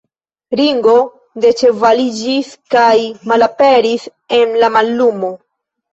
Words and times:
Ringo 0.59 0.95
deĉevaliĝis 1.43 2.49
kaj 2.77 2.95
malaperis 3.33 4.11
en 4.39 4.61
la 4.65 4.75
mallumo. 4.79 5.35